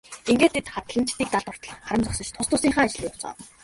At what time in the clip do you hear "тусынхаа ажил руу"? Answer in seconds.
2.49-3.09